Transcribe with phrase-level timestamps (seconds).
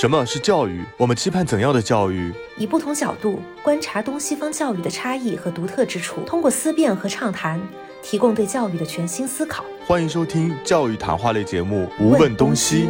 [0.00, 0.84] 什么是教育？
[0.96, 2.32] 我们期盼怎样的教育？
[2.56, 7.60] 以不同角度观察东西方教育的差异和独特之处，通过思辨和畅谈，
[8.00, 9.64] 提供对教育的全新思考。
[9.88, 12.84] 欢迎收听教育谈话类节目《无问东西》。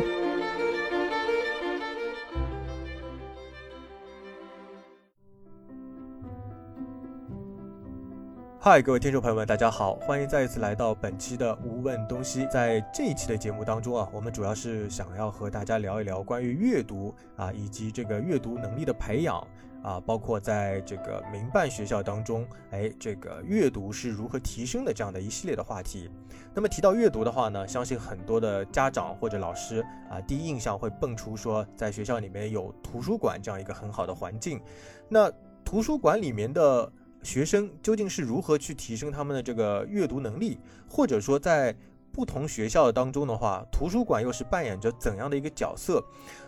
[8.60, 12.42] 嗨，各位听众朋友们，大家好，欢迎再一次来到本期的《无问东西》。
[12.50, 19.46] 在这一期的节目当中啊，我们主要是想要和大家聊一聊关于阅读啊，以及这个阅读能力的培养
[19.80, 26.10] 啊，包括在这个民办学校当中，哎，这个阅读是如何提升的这样的一系列的话题。
[26.52, 34.60] 那么提到阅读的话呢，相信很多的家长或者老师啊，第一印象会蹦出说，在学校里面有图书馆这样一个很好的环境。
[35.08, 35.30] 那
[35.64, 36.92] 图书馆里面的。
[37.28, 41.76] 学生究竟是如何去提升他们的这个阅读能力，或者说在
[42.10, 46.02] 不同学校当中的话，图书馆又是扮演着怎样的一个角色？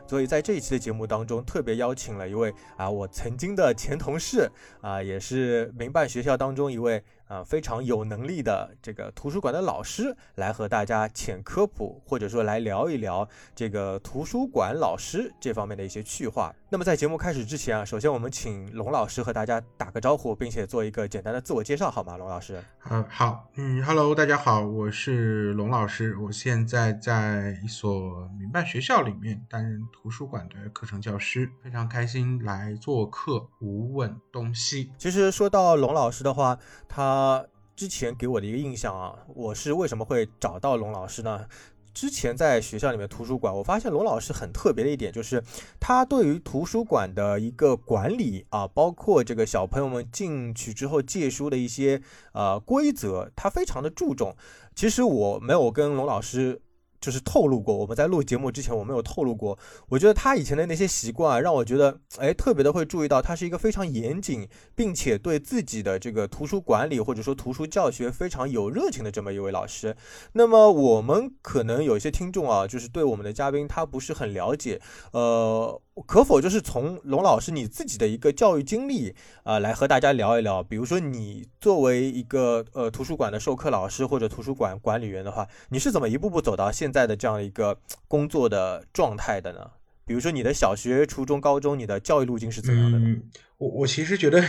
[0.06, 7.04] 所以在这一期的节目当中，特别邀请了一位啊，我曾经的前同事啊，也是民办学校当中一位。
[7.30, 16.52] 啊，非常有能力的这个图书馆的老师来和大家浅科普，或者说来聊一聊这个图书馆老师这方面的一些趣话。
[16.70, 22.16] 那么在节目开始之前啊，首先我们请龙老师和大家打个招呼，并且做一个简单的自我介绍，好吗？
[22.16, 22.60] 龙老师。
[22.90, 34.90] 嗯，好，嗯，Hello，大家好，我是龙老师，我现在在一所民办学校里面担任图书馆的课程教师，非常开心来做客，无问东西。
[34.98, 36.58] 其实说到龙老师的话，
[36.88, 37.19] 他。
[37.20, 37.44] 啊，
[37.76, 41.46] 之前给我的一个印象啊，我是为什么会找到龙老师呢？
[41.92, 45.42] 之前在学校里面图书馆，我发现龙老师很特别的一点就是，
[45.78, 52.00] 他对于图书馆的一个管理啊，包括这个小朋友们进去之后借书的一些
[52.32, 54.34] 呃规则，他非常的注重。
[54.74, 56.62] 其实我没有跟龙老师。
[57.00, 59.58] 就是透露过，我们在录节目之前，我没有透露过。
[59.88, 69.96] 我觉得他以前的那些习惯，啊让我觉得，哎，特别的会注意到，他是一个非常严谨，并且对自己的这个图书管理或者说图书教学非常有热情的这么一位老师。
[70.32, 74.80] 那么我们可能有些听众啊，就是对我们的嘉宾他不是很了解，
[75.12, 75.80] 呃。
[76.06, 80.62] 可否就是从龙老师你自己的一个教育经历啊，来和大家聊一聊？
[80.62, 89.70] 比如说你作为一个呃图书馆的授课老师或者图书馆管理员的话，你是怎么一步步走到现现在的这样一个工作的状态的呢？
[90.04, 92.98] 比如说你的小学、初中、高中，你的教育路径是怎样的？
[92.98, 93.22] 嗯，
[93.58, 94.42] 我我其实觉得，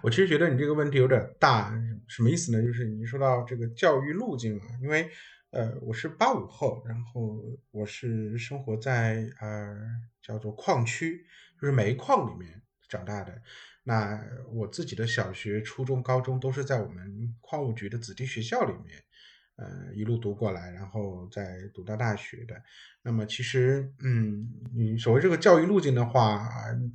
[0.00, 1.70] 我其实觉得你这个问题有点大，
[2.08, 2.62] 什么意思呢？
[2.62, 5.10] 就是你说到这个教育路径嘛，因为。
[5.50, 7.38] 呃，我是八五后，然后
[7.72, 9.76] 我是生活在呃
[10.22, 11.26] 叫做矿区，
[11.60, 13.42] 就是煤矿里面长大的。
[13.84, 14.18] 那
[14.50, 19.04] 我自己的小学、初中、高中都是在我们矿务局的子弟学校里面。
[19.62, 22.54] 呃，一路读过来，然后再读到大学的。
[23.04, 26.48] 那么其实，嗯，你所谓这个教育路径的话，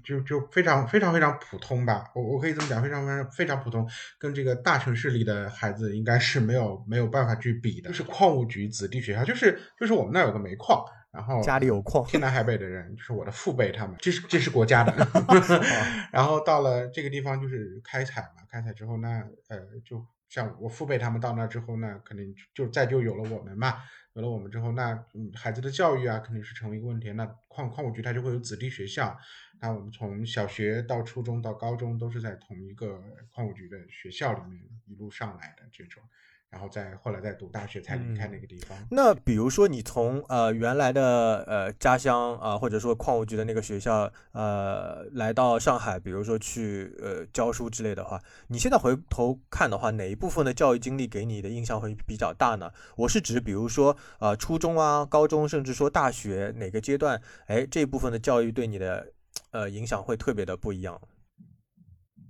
[0.03, 2.03] 就就非常非常非常普通吧。
[2.13, 7.89] 我我可以这么讲，非常非常非常普通，跟这个大城市里的孩子应该是没有没有办法去比的。
[7.89, 14.93] 就是矿务局子弟学校，就是就是我们那有个煤矿，然后家里有矿，天南海北的人，就是我的父辈他们，这是这是国家的。
[16.11, 19.07] 然后到了这个地方就是开采嘛，开采之后那
[19.47, 20.05] 呃就。
[20.29, 23.75] 像我父辈他们到那之后呢，肯定就再就有了我们嘛，
[24.13, 25.05] 有了我们之后，那
[25.35, 27.11] 孩子的教育啊，肯定是成为一个问题。
[27.13, 29.17] 那矿矿务局它就会有子弟学校，
[29.61, 33.01] 那我们从小学到初中到高中都是在同一个
[33.31, 36.03] 矿务局的学校里面一路上来的这种。
[36.49, 38.77] 然后再后来再读大学才离开那个地方。
[38.89, 52.71] 那比如说你从呃原来的呃家乡啊，或者说矿务局的那个学校呃来到上海，比如说去呃教书之类的话，你现在回头看的话，哪一部分的教育经历给你的印象会比较大呢？
[52.95, 59.11] 我是指比如说呃初中啊、高中，甚至说大学哪个阶段，哎这一部分的教育对你的
[59.51, 61.01] 呃影响会特别的不一样。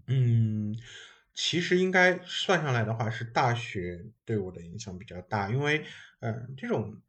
[0.07, 0.75] 嗯。
[1.39, 5.85] 其实应该算上来的话，是大学对我的影响比较大，因为，
[6.19, 6.99] 嗯，这种，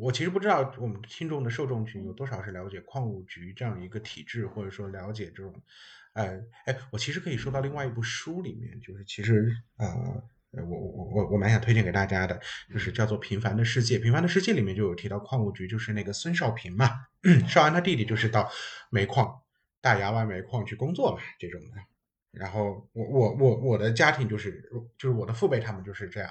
[0.00, 5.62] 我其实不知道我们听众的受众群有多少是了解矿务局这样一个体制，或者说了解这种，
[6.12, 9.88] 呃，哎，我其实可以说到另外一部书里面，就是其实，呃，
[10.50, 12.38] 我我我我蛮想推荐给大家的，
[12.70, 17.06] 就是叫做《平凡的世界》，《平凡的世界》里面就有提到矿务局，就是那个孙少平嘛，
[17.48, 18.46] 少安他弟弟就是到
[18.90, 19.40] 煤矿
[19.80, 21.76] 大牙湾煤矿去工作嘛，这种的。
[22.36, 26.30] 然后我我我我的家庭就是就是我的父辈他们就是这样，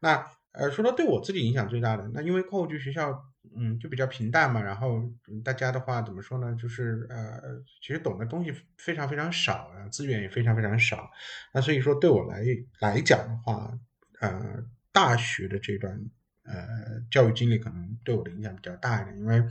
[0.00, 3.24] 那呃说到对我自己影响最大的，那因为矿务局学校
[3.56, 5.02] 嗯就比较平淡嘛，然后
[5.44, 7.40] 大家的话怎么说呢，就是呃
[7.80, 11.10] 其实懂的东西非常非常少啊，资源也非常非常少，
[11.52, 12.44] 那所以说对我来
[12.80, 13.78] 来讲的话，
[14.20, 14.62] 呃
[14.92, 15.98] 大学的这段
[16.44, 19.42] 呃教育经历可能对我的影响比较大一点，因为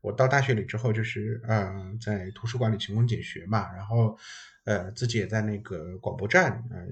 [0.00, 4.18] 我到大学里之后就是呃在图书馆里勤工俭学嘛，然后
[4.64, 6.86] 呃自己也在那个广播站，呃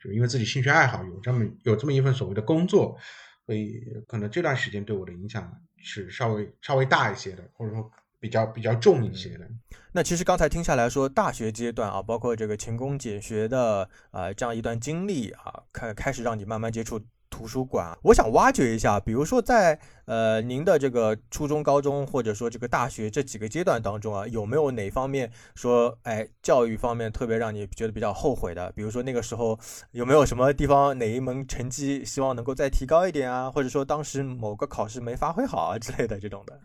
[0.00, 2.98] 就因为自己兴趣爱好有这么有这么一份所谓的工作，
[3.46, 7.88] 所以可能这段时间对我的影响是稍微稍微大一些的，或者说
[8.18, 9.48] 比较比较重一些的。
[9.92, 17.00] 那其实刚才听下来说，大学阶段啊，包括这个勤工俭学的啊这样一段经历啊，开开始让你慢慢接触
[17.32, 17.96] 图书馆。
[18.02, 28.70] 我想挖掘一下，比如说在呃您的这个初中、高中或者说这个大学这几个阶段当中啊，有没有哪方面说哎教育方面特别让你觉得比较后悔的？
[28.72, 29.58] 比如说那个时候
[29.92, 36.60] 有没有什么地方哪一门成绩希望能够再提高一点啊，或者说当时某个考试没发挥好啊之类的这种的？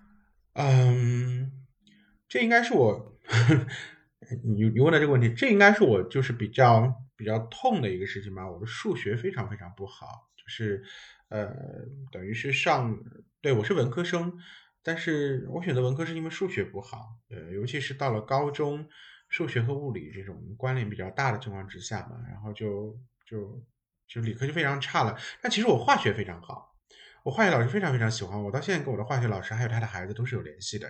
[0.56, 1.52] 嗯，
[2.28, 3.14] 这应该是我。
[4.44, 8.50] 你你问的这个问题，这应该是我就是比较比较痛的一个事情吧。
[8.50, 10.83] 我的数学非常非常不好，是
[11.29, 11.53] 呃，
[12.11, 12.97] 等于是上
[13.41, 14.33] 对我是文科生，
[14.81, 18.88] 但是我选择文科是因为数学不好，呃，尤其是到了高中，
[19.29, 23.63] 数学和物理这种关联比较大的情况之下嘛，然后就就
[24.07, 25.17] 就理科就非常差了。
[25.41, 26.73] 但其实我化学非常好，
[27.23, 30.89] 我化学老师非常非常喜欢我，到现在跟我的化学老师还有他的孩子都是有联系的。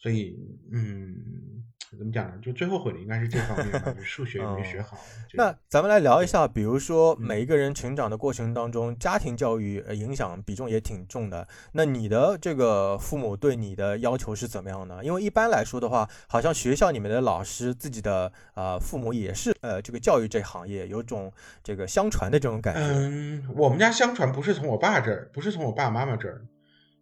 [0.00, 0.38] 所以，
[0.72, 1.64] 嗯，
[1.96, 2.34] 怎么讲呢？
[2.42, 4.98] 就最后悔的应该是这方面吧， 就数学也没学好。
[5.34, 11.46] 那咱们来聊一下，比如说每一个人成长的过程当中，家庭教育影响比重也挺重的。
[11.72, 15.02] 那你的这个父母对你的要求是怎么样呢？
[15.02, 21.32] 因为一般来说的话，好像学校里面的老师自己的呃父母也是呃这个教育这行业有种
[21.62, 22.80] 这个相传的这种感觉。
[22.80, 26.42] 嗯，我们家相传不是从我爸这儿，不是从我爸妈妈这儿。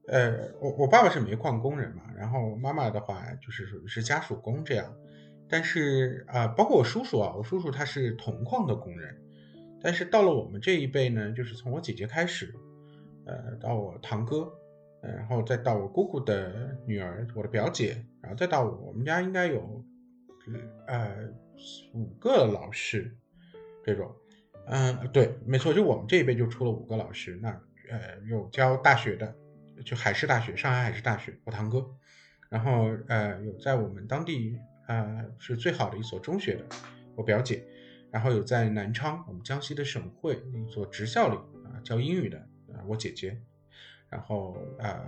[0.09, 4.95] 呃，我我爸爸是煤矿工人嘛，然后妈妈的话就是属于是家属工这样，
[5.49, 9.17] 但是啊，包括我叔叔啊，我叔叔他是铜矿的工人，
[9.83, 12.55] 但是到了我们这一辈呢，就是从我姐姐开始，
[13.25, 14.49] 呃，到我堂哥，
[15.03, 19.85] 然后再到我姑姑的女儿，我的表姐，然后再到我们家应该有
[20.87, 21.29] 呃
[21.95, 23.13] 五个老师
[23.85, 24.15] 这种，
[24.67, 27.49] 嗯，对，没错，就我们这一辈就出了五个老师，那
[27.91, 29.35] 呃有教大学的。
[29.85, 31.95] 就海事大学，上海海事大学，我堂哥，
[32.49, 36.65] 然后呃有在我们当地呃是最好的一所中学的，
[37.15, 37.65] 我表姐，
[38.11, 42.39] 然后有在南昌，我们江西的省会一所职校里啊教英语的
[42.73, 43.41] 啊我姐姐，
[44.09, 44.99] 然后呃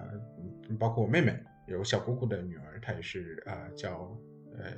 [0.79, 4.17] 包括我妹妹，有小姑姑的女儿，她也是啊教
[4.59, 4.71] 呃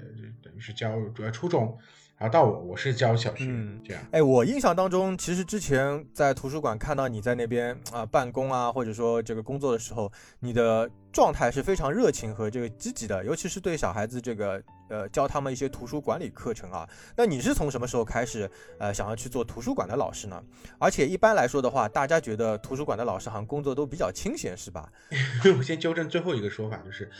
[0.42, 1.76] 等于是教主要初中。
[2.16, 3.46] 然后到我，我是教小学，
[3.82, 4.02] 这样。
[4.10, 16.86] 哎，我印象当中，其实之前在图书馆看到你在那边啊办公啊，或者说这个工作的时候，你的状态是非常热情和这个积极的，尤其是对小孩子这个呃教他们一些图书管理课程啊。
[17.16, 20.44] 那你是从什么时候开始呃想要去做图书馆的老师呢？
[20.78, 24.92] 而且一般来说的话，大家觉得图书馆的老师好像工作都比较清闲，是吧？
[25.56, 27.10] 我先纠正最后一个说法，就是。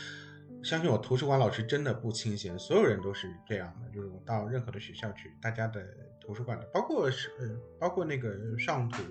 [0.63, 3.89] 相信我，图书馆老师真的不清闲，所有人都是这样的。
[3.89, 5.83] 就是我到任何的学校去，大家的
[6.19, 7.49] 图书馆的，包括是呃，
[7.79, 9.01] 包括那个上图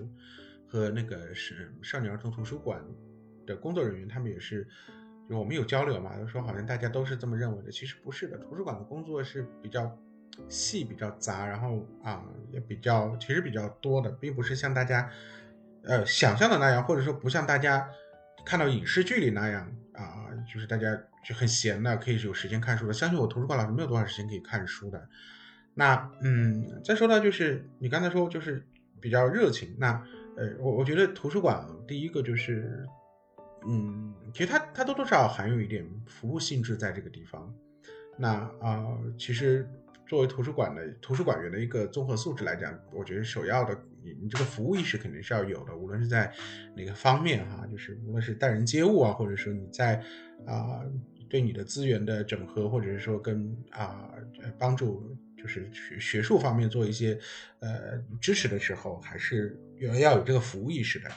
[0.69, 2.81] 和那个是少年儿童图书馆
[3.47, 4.67] 的工作人员，他们也是，
[5.29, 7.71] 就我们有交流嘛，就说好像大家都是这么认为的。
[7.71, 9.99] 其实不是的，图书馆的工作是比较
[10.49, 15.11] 细、比较杂，然后啊也比较其实比较多的，并不是像大家
[15.83, 17.91] 呃想象的那样，或者说不像大家
[18.45, 19.71] 看到影视剧里那样，
[20.53, 21.01] 就是大家。
[21.23, 22.95] 就很闲的，可以有时间看书的。
[22.95, 25.07] 相信我，图书馆老师没有多少时间可以看书的。
[25.75, 28.67] 那，嗯，再说到就是你刚才说就是
[29.03, 29.77] 比较热情。
[29.79, 30.03] 那，
[30.39, 32.89] 呃，我我觉得图书馆第一个就是，
[33.69, 37.55] 嗯，其实它它多多少少含有一点服务性质在这个地方。
[38.17, 38.31] 那
[38.63, 39.69] 啊，其实
[40.07, 46.33] 作为图书馆的图书馆员的一个综合素质来讲，我觉得首要的，你你这个服务意识肯定是要有的，无论是在
[46.77, 50.03] 哪个方面哈，就是无论是待人接物啊，或者说你在
[50.47, 50.83] 啊。
[51.29, 54.11] 对你的资源的整合，或者是说跟啊
[54.59, 57.17] 帮助，就是学学术方面做一些
[57.61, 61.09] 呃支持的时候，还是要要有这个服务意识的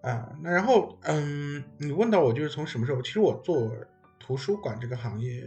[0.00, 0.36] 啊。
[0.42, 3.00] 那然后嗯，你问到我就是从什么时候？
[3.00, 3.72] 其实我做
[4.18, 5.44] 图书馆这个行业，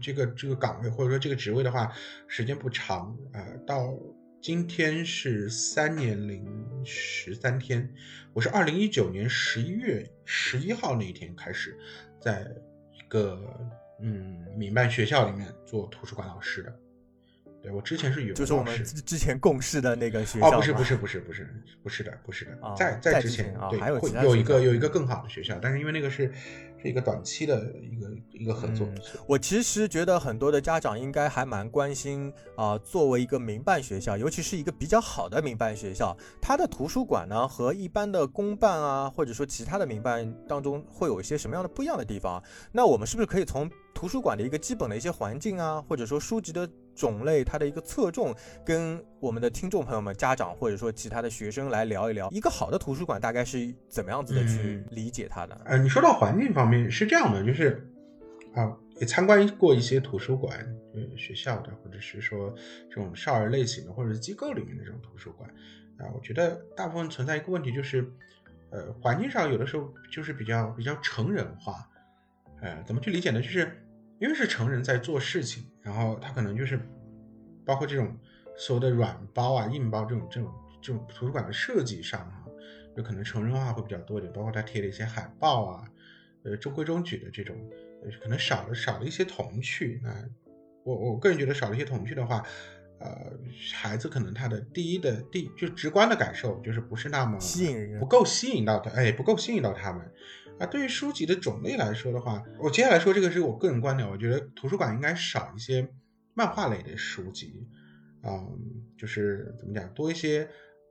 [0.00, 1.92] 这个这个岗位或者说这个职位的话，
[2.26, 3.46] 时间不长啊。
[3.64, 3.94] 到
[4.40, 6.46] 今天是三年零
[6.84, 7.92] 十三天，
[8.32, 11.76] 我是二零一九年十一月十一号那一天开始
[12.20, 12.46] 在
[12.92, 12.98] 一。
[13.08, 13.40] 个
[14.02, 16.78] 嗯，民办学校里面做图书馆老师的，
[17.62, 26.30] 对我之前是语文老师就是我们之之前共事的那个学哦，校哦不是不是不是不是不是的不是的，哦在在之前对会有一个有一个更好的学校，但是因为那个是
[26.80, 42.42] 是一个短期的一个一个合作，嗯我其实觉得很多的家长应该还蛮关心啊、作为一个民办学校，尤其是一个比较好的民办学校，它的图书馆呢和一般的公办啊，或者说其他的民办当中会有一些什么样的不一样的地方？
[42.72, 46.68] 那我们是不是可以从图书馆的一个基本的一些环境啊，或者说书籍的
[46.98, 55.60] 种类，它的一个侧重，跟我们的听众朋友们、家长或者说其他的学生来聊一聊，一个好的图书馆大概是怎么样子的去嗯理解它的？
[55.64, 57.88] 呃，你说到环境方面是这样的，就是
[58.54, 60.58] 啊，也参观过一些图书馆，
[60.94, 62.52] 呃，学校的或者是说
[62.90, 65.48] 这种少儿类型的，或者是机构里面的这种图书馆
[65.98, 68.10] 啊，我觉得大部分存在一个问题，就是
[68.70, 71.88] 呃，环境上有的时候就是比较比较成人化，
[72.60, 73.40] 呃，怎么去理解呢？
[73.40, 73.70] 就是
[74.18, 76.80] 因为是成人在做事情，然后他可能就是
[77.64, 78.16] 包括这种
[78.56, 82.44] 所有的软包啊、硬包这种这种这种图书馆的设计上哈、
[82.96, 85.84] 就可能成人化会比较多一点，包括他贴的一些海报啊，
[86.42, 87.56] 呃，中规中矩的这种，
[88.02, 90.00] 呃，可能少了少了一些童趣。
[90.02, 90.10] 那
[90.84, 92.44] 我我个人觉得少了一些童趣的话，
[92.98, 93.32] 呃，
[93.72, 100.10] 孩子可能他的第一的第就直观的感受就是不是那么吸引人不够吸引到他，哎，不够吸引到他们。
[100.58, 105.88] 啊，对于书籍的种类来说的话，我接下来说这个是我个人观点，我觉得图书馆应该少一些
[106.34, 107.66] 漫画类的书籍，
[108.22, 108.58] 嗯，
[108.96, 110.48] 就是怎么讲，多一些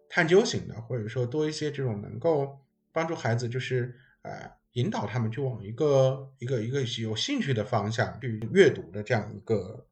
[0.10, 2.58] 探究型的，或者说多一些这种能够
[2.92, 9.86] 帮助孩子，就是呃引导他们去往一个一个一个有兴趣的方向去阅读的这样一个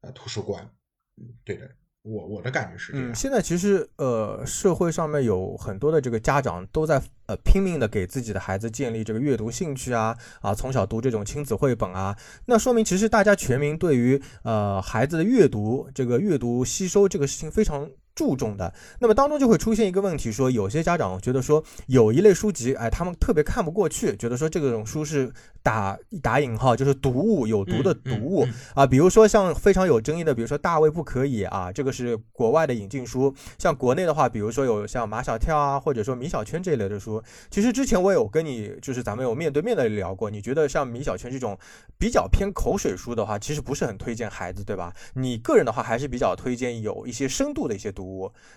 [0.00, 0.70] 呃图书馆。
[1.16, 1.68] 嗯，对的，
[2.02, 3.10] 我我的感觉是这样。
[3.10, 17.88] 嗯，现在其实呃，社会上面有很多的这个家长都在呃拼命的给自己的孩子建立这个阅读兴趣啊啊，从小读这种亲子绘本啊，那说明其实大家全民对于呃孩子的阅读这个阅读吸收这个事情非常。
[18.20, 33.34] 注重的，那么当中就会出现一个问题，说有些家长觉得说有一类书籍，哎，他们特别看不过去，觉得说这种书是打打引号，就是毒物，有毒的毒物，嗯嗯啊，比如说像非常有争议的，比如说《大卫不可以》啊，这个是国外的引进书。
[33.56, 37.22] 像国内的话，比如说有像马小跳啊，或者说米小圈这一类的书。
[37.50, 41.58] 其实之前我有跟你，就是咱们有面对面的聊过，你觉得像米小圈这种
[41.96, 44.92] 比较偏口水书的话，其实不是很推荐孩子，对吧？
[45.14, 48.09] 你个人的话还是比较推荐有一些深度的一些读物。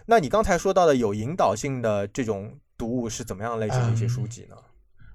[0.05, 4.55] 那你刚才说到的有引导性的这种读物是怎么样类型的一些书籍呢？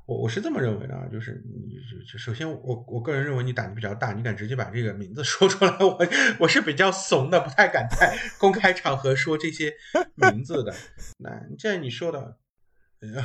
[0.07, 1.76] 我我是这么认为的，啊，就是你
[2.18, 5.99] 首先我我个人认为你胆子比较大，你敢直接把这个名字说出来，我
[6.40, 9.75] 我是比较怂的，不太敢在公开场合说这些
[10.14, 10.75] 名字的。
[11.18, 12.38] 那既然你说的，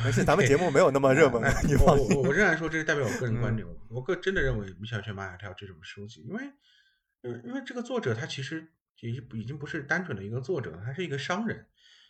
[0.04, 2.18] 而且，咱们节目没有那么热门，你我放心。
[2.18, 6.44] 我我仍然说这是代表我个人观点，我个真的认为米小圈、马小跳这种书籍，因为
[7.22, 11.68] 因为因为这个作者他其实已经已经不是单纯的一个作者，他是一个商人，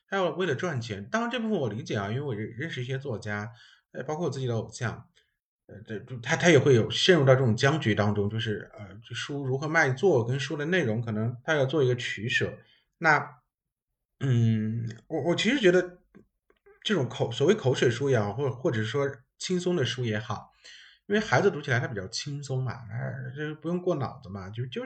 [0.08, 1.08] 他要为了赚钱。
[1.10, 3.52] 当然这部分我理解啊，因为我认认识一些作家。
[3.94, 5.08] 呃，包括我自己的偶像，
[5.68, 12.58] 呃，这他他也会有陷入到这种僵局当中，就是呃，这书如何卖座跟书的内容，可能他要做一个取舍。
[12.98, 13.38] 那，
[14.20, 16.00] 嗯，我我其实觉得
[16.84, 20.52] 这种口所谓口水书也好，或或者说轻松的书也好，
[21.06, 22.74] 因为孩子读起来他比较轻松嘛，
[23.36, 24.82] 就是不用过脑子嘛，就就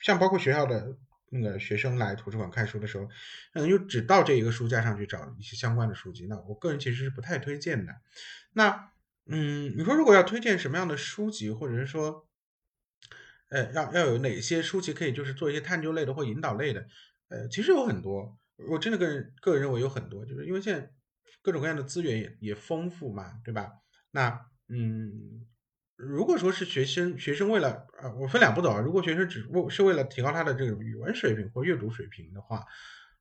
[0.00, 0.96] 像包括学校的
[1.32, 3.06] 那个学生来图书馆看书的时候，
[3.52, 7.94] 可能，就只到这一个书架上去找一些相关的书籍，那我个人其实是不太推荐的。
[8.52, 8.92] 那，
[9.26, 12.28] 嗯，你说如果要推荐什么样的书籍，或者是说，
[13.48, 16.86] 呃，要要有哪些书籍可以就是做一些探究类的或引导类的，
[17.28, 20.90] 呃，其实有很多，我真的个人个人认为有很多，就是因为现在
[21.40, 23.72] 各种各样的资源也也丰富嘛，对吧？
[24.10, 25.46] 那，嗯，
[26.02, 32.64] 如果说是学生学生为了，呃，我分两步走啊，如果学生只为是为了提高他的这种语文水平或阅读水平的话，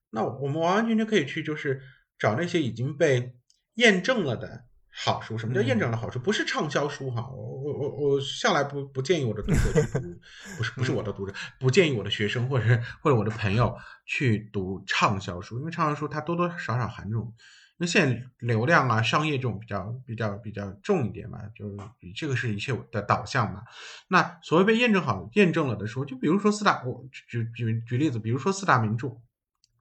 [0.09, 1.81] 那我们完完全全可以去就是
[2.17, 3.35] 找那些已经被
[3.75, 4.65] 验证了的。
[4.93, 6.19] 好书，什么叫验证的好书？
[6.19, 10.19] 不是畅销书哈，我我我我向来不不建议我的读者去读，
[10.57, 12.65] 不是不是我的读者， 不建议我的学生或者
[13.01, 13.73] 或者我的朋友
[14.05, 17.33] 去读畅销书，因为畅销书它多多少少含这种，
[17.81, 21.75] 那现在流量啊、商业这种比较比较比较重一点嘛，就是
[22.15, 23.63] 这个是一切的导向嘛。
[24.07, 29.19] 那所谓被验证好、验证了的书，就比如说四大，我举举举例子，比如说四大名著，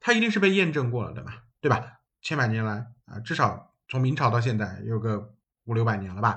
[0.00, 2.00] 它一定是被验证过了的嘛，对吧？
[2.22, 3.68] 千百年来啊，至少。
[3.86, 6.36] 从明朝到现在有个五六百年了吧，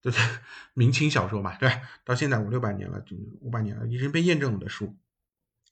[0.00, 0.24] 对不对？
[0.72, 1.70] 明清小说嘛，对？
[2.04, 3.04] 到现在五六百年了，
[3.42, 4.96] 五百年了，已经被验证了的书，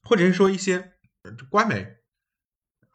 [0.03, 0.93] 或者是说一些
[1.49, 1.97] 官媒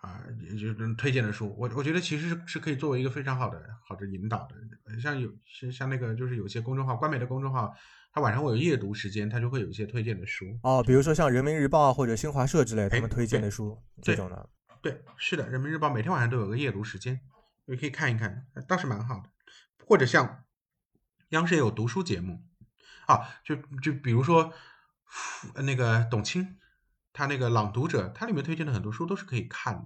[0.03, 3.57] 啊，也就是推荐的书，我我觉得其实是是可以作为一个非常好的
[3.88, 5.00] 好的引导的。
[5.00, 5.31] 像有
[5.72, 7.74] 像那个就是有些公众号，官媒的公众号
[8.12, 10.60] 它晚上会有夜读时间，它就会有一些推荐的书。
[10.63, 14.50] 哦，比如说像人民日报啊或者新华社之类，他哎们推荐的书这种的。
[14.81, 17.22] 对，是的，人民日报每天晚上都有个夜读时间，
[17.65, 19.29] 你可以看一看，呃倒是蛮好的。
[19.86, 20.43] 或者像
[21.29, 22.41] 央视也有读书节目
[23.07, 24.51] 啊，就就比如说
[25.53, 26.57] 呃那个董卿，
[27.13, 29.86] 他那个《朗读者》，它里面推荐的很多书都是可以看的。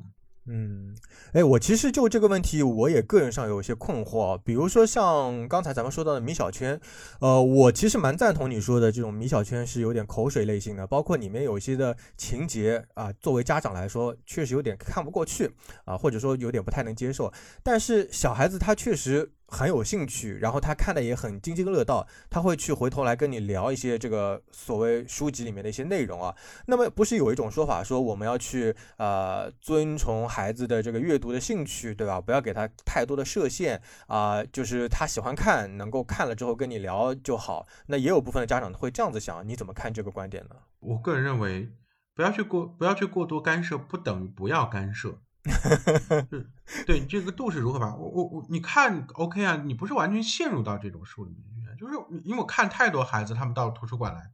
[0.50, 0.96] 嗯，
[1.34, 4.38] 哎，我其实就这个问题，我也个人上有一些困惑。
[4.38, 6.80] 比如说像刚才咱们说到的米小圈，
[7.20, 15.52] 呃，我其实蛮赞同你说的这种米小圈是有点口水类型的，包括里面有一些的情节啊，作为家长来说，确实有点看不过去
[15.84, 17.30] 啊，或者说有点不太能接受。
[17.62, 26.36] 但是小孩子他确实很有兴趣，然后他看的也很津津乐道，他会去回头来跟你聊一些这个所谓书籍里面的一些内容啊。
[26.66, 32.20] 那么不是有一种说法说我们要去呃遵从孩子的这个阅读的兴趣，对吧？
[32.20, 37.66] 不要给他太多的设限啊、就是他喜欢看，能够看了之后跟你聊就好。
[37.88, 40.56] 那也有部分的家长会这样子想，你怎么看这个观点呢？
[40.80, 41.70] 我个人认为，
[42.14, 45.22] 不要去过不要去过多干涉，不等于不要干涉。
[45.48, 46.46] 对
[46.86, 47.96] 对，这个度是如何吧？
[47.96, 54.32] 我我我，你看 OK 啊，你不是完全陷入到这种书里面去，就是因为我看太多孩子他们到图书馆来，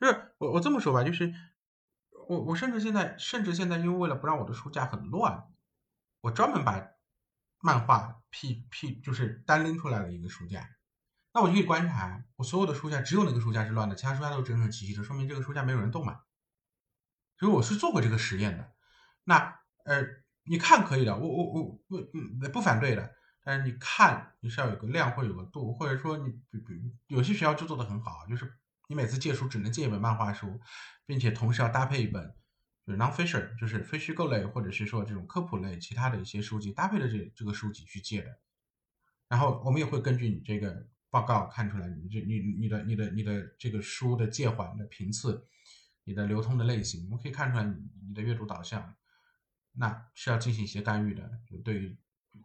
[0.00, 1.32] 就是我我这么说吧，就是
[2.28, 5.44] 我我甚至现在甚至现在因为为了不让我的书架很乱，
[6.20, 6.88] 我专门把
[7.60, 10.68] 漫画 P P 就是单拎出来了一个书架，
[11.32, 16.20] 那我就可以观察，我所有的书架只有那个书架是乱的，其他书架都整整齐齐的，说明这个书架没有人动嘛。
[17.36, 18.72] 所以我是做过这个实验的。
[19.24, 20.02] 那呃，
[20.46, 26.74] 你看可以的，我我我不嗯不反对的，但是你看你是要有个量或有个度，或者说你比比
[27.06, 28.52] 有些学校就做的很好，就是
[28.88, 30.60] 你每次借书只能借一本漫画书，
[31.06, 32.34] 并且同时要搭配一本
[32.86, 38.38] 就是 non-fiction，就是非虚构类或者是说这种科普类其他的一些书籍搭配的这这个书籍去借的。
[39.28, 45.46] 然后我们也会根据你这个报告看出来你这你你的你的你的这个书的借还的频次，
[46.04, 47.74] 你的流通的类型，我们可以看出来你
[48.08, 48.94] 你的阅读导向，
[49.76, 51.96] 那是要进行一些干预的，就对于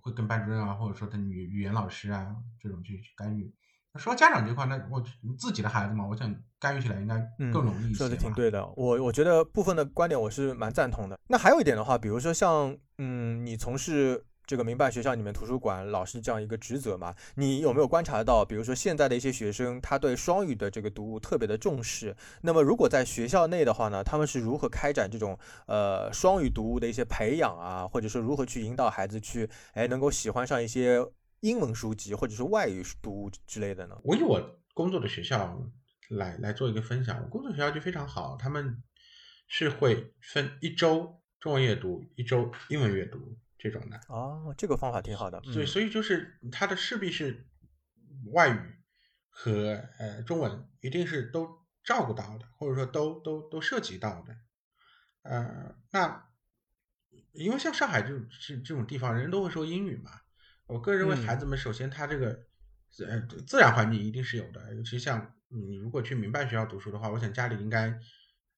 [0.01, 3.53] 会跟班主任啊，或者说跟语语言老师啊这种去去干预。
[3.91, 5.03] 那说到家长这块，那我
[5.37, 11.19] 自己的孩子嘛，我想干预起来应该嗯更容易一些说的挺对的，我我觉得部分的观点我是蛮赞同的。
[11.27, 22.17] 那还有一点的话，比如说像嗯，你从事这个民办学校里面图书馆老师这样一个职责嘛，你有没有观察到，比如说现在的一些学生，他对双语的这个读物特别的重视？
[22.41, 25.37] 那么如果在学校内的话呢，他们是如何开展这种
[25.67, 30.99] 呃双语读物的一些培养啊，或者说如何去引导孩子去哎能够喜欢上一些
[31.41, 33.95] 英文书籍或者是外语读物之类的呢？
[34.03, 35.61] 我以我工作的学校
[36.09, 38.81] 来来做一个分享，我工作学校就非常好，他们
[39.47, 43.99] 是会分一周中文阅读，一周英文阅读这种的。
[44.07, 45.39] 哦，这个方法挺好的。
[45.43, 47.45] 所以，嗯所以就是它的势必是
[48.31, 48.59] 外语
[49.29, 54.35] 和呃中文一定是都照顾到的，或者说都都都涉及到的。
[55.23, 56.29] 呃，那
[57.33, 60.11] 因为像上海这种这这种地方，人人都会说英语嘛。
[60.65, 62.45] 我个人认为，嗯孩子们首先他这个
[63.07, 67.87] 呃自然环境一定是有的，尤其像你如果去民办学校读书的话，我想家里应该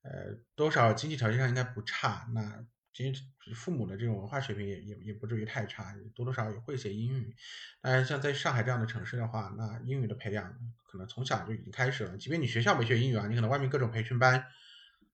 [0.04, 2.28] 呃多少经济条件上应该不差。
[2.34, 3.24] 那其实
[3.56, 7.36] 父母的这种文化水平也也也不至于太差，多多少少也会些英语。
[7.82, 10.54] 当然，像在上海这样的城市的话，那英语的培养
[10.86, 12.18] 可能从小就已经开始了。
[12.18, 14.46] 即便你学校没学英语啊，你可能外面各种培训班、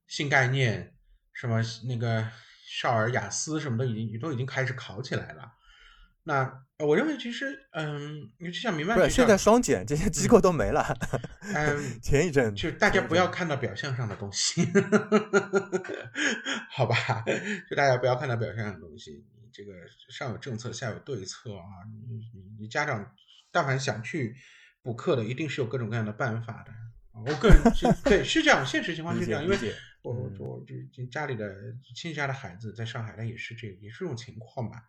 [0.08, 0.96] 新概念、
[1.34, 2.28] 什么那个
[2.68, 5.54] 少儿雅思什么都，已经都已经开始考起来了。
[6.28, 6.44] 那
[6.78, 10.84] 呃我认为其实，嗯，就像民办学校，现在双减这些机构都没了。
[11.42, 14.68] 嗯， 前一阵就大家不要看到表象上的东西，
[16.70, 17.24] 好吧？
[17.70, 19.72] 就大家不要看到表象上的东西，你这个
[20.10, 21.64] 上有政策，下有对策啊！
[22.10, 23.10] 你你你家长
[23.50, 24.36] 但凡想去
[24.84, 26.72] 补课的，一定是有各种各样的办法的。
[26.72, 29.58] 啊我个人是对是这样，现实情况是这样，因为
[30.04, 31.56] 我我就就家里的
[31.96, 34.84] 亲戚家的孩子在上海，他也是这也是这种情况吧。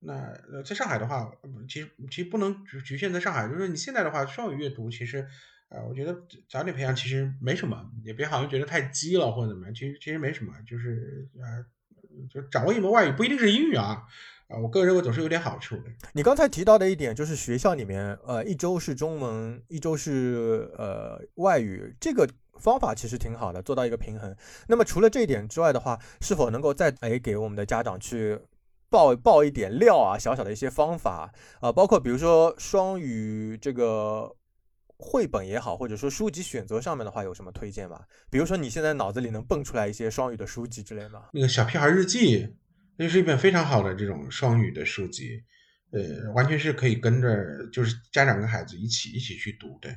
[0.00, 0.14] 那
[0.52, 1.30] 呃，在上海的话，
[1.68, 5.26] 其实其实不能局局限在上海，就是你现在的话，双语阅读其实，
[5.68, 6.16] 呃，我觉得
[6.48, 11.64] 早点培养其实没什么，也别好像觉得太激了或者怎么样，其实其实没什么，就是呃，
[12.30, 14.04] 就掌握一门外语不一定是英语啊，
[14.48, 15.84] 啊、我个人认为总是有点好处的。
[16.12, 22.28] 你刚才提到的一点就是学校里面，呃，一周是中文，一周是呃外语，这个
[22.60, 24.34] 方法其实挺好的，做到一个平衡。
[24.68, 28.38] 那么除了这一点之外的话，是否能够再哎给我们的家长去
[28.90, 34.34] 爆爆一点料啊，小小的一些方法啊、包括比如说双语这个
[34.96, 38.00] 绘本也好，或者说书籍选择上面的话，有什么推荐吗？
[38.30, 41.24] 比如说你现在脑子里能蹦出来一些双语的书籍之类吗？
[41.32, 42.38] 那个《小屁孩日记》，
[42.96, 45.42] 那是一本非常好的这种双语的书籍，
[45.92, 49.88] 呃，完全是可以跟着就是家长跟孩子一起一起去读的。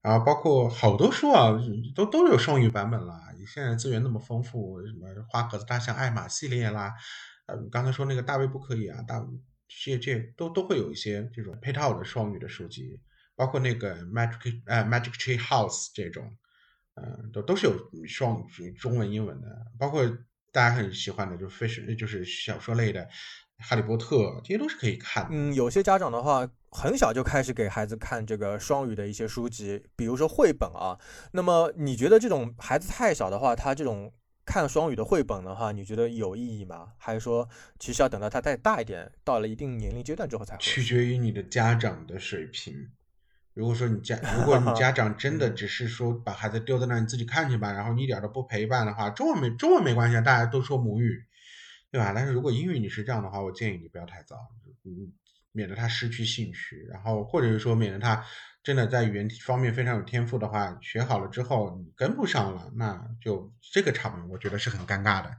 [0.00, 1.52] 然后包括好多书啊，
[1.94, 3.20] 都都有双语版本啦。
[3.46, 6.92] 现在资源那么丰富，什么花格子大象、艾玛系列啦，
[7.46, 9.24] 呃，刚才说那个大卫不可以啊，大
[9.68, 13.00] 这这都都会有一些这种配套的双语的书籍，
[13.34, 16.36] 包括那个 Magic 呃 Magic Tree House 这种，
[16.94, 17.74] 嗯，都都是有
[18.06, 20.04] 双语中文英文的，包括
[20.50, 23.08] 大家很喜欢的，就是 Fish 就是小说类的。
[23.64, 25.28] 哈利波特这些都是可以看。
[25.30, 30.98] 嗯，有些家长的话，很小就开始给孩子看这个双语的一些书籍，比如说绘本啊。
[31.30, 34.12] 那么你觉得这种孩子太小的话，他这种
[34.44, 36.92] 看双语的绘本的话，你觉得有意义吗？
[36.98, 40.56] 还是说，其实要等到他再大一点，到了一定年龄阶段之后才？
[40.56, 42.90] 取决于你的家长的水平。
[43.54, 51.24] 如果说你家，如果你家长真的只是说把孩子丢在那你自己看去吧，然后你一点都不陪伴的话，中文没中文没关系，大家都说母语。
[51.90, 52.14] 对吧？
[52.14, 54.34] 但是如果英语你是这样的话，我建议你不要太早，
[54.82, 55.12] 嗯，
[55.52, 58.24] 免得他失去兴趣，然后或者是说免得他
[58.62, 65.30] 真的在语言方面非常有天赋的话，学好了之后你跟不上了，那就这个场面我觉得是很尴尬的。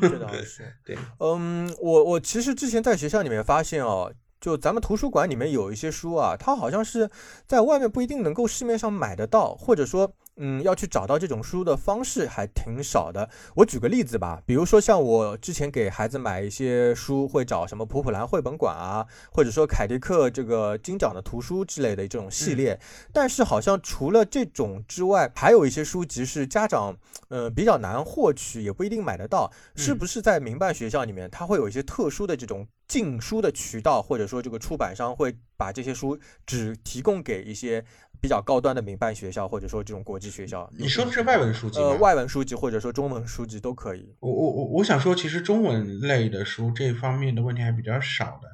[0.00, 4.12] 这 倒是，对，嗯，我我其实之前在学校里面发现哦。
[4.40, 7.10] 就咱们图书馆里面有一些书啊，它好像是
[7.46, 13.30] 在外面不一定能够市面上买得到，或者说，嗯，要去找到这种书的方式还挺少的。
[13.56, 22.80] 我举个例子吧，比如说像我之前给孩子买一些书，会找什么普普兰绘本馆啊，或者说凯迪克这个金奖的图书之类的这种系列。
[23.12, 26.96] 但是好像除了这种之外，还有一些书籍是家长，
[27.28, 29.52] 呃，比较难获取，也不一定买得到。
[29.76, 32.66] 是不是在民办学校里面，它会有一些特殊的这种？
[32.86, 37.82] 进书的渠道，或者说这个出版商会把这些书只提供给一些
[38.24, 40.66] 比较高端的民办学校，或者说这种国际学校。
[40.78, 44.16] 你说的是外文书籍呃，外文书籍或者说中文书籍都可以。
[44.18, 48.48] 我我我我想说，其实中文类的书这方面的问题还比较少的。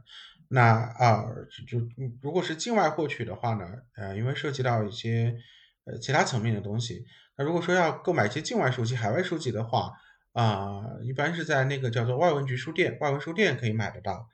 [0.48, 1.24] 那啊，
[1.68, 1.78] 就
[2.20, 3.64] 如果是境外获取的话呢，
[3.96, 5.36] 呃，因为涉及到一些
[5.84, 7.04] 呃其他层面的东西。
[7.38, 9.92] 那如果说要购买一些境外书籍、海外书籍的话，
[10.32, 14.26] 啊，一般是在那个叫做外文局书店，外文书店可以买得到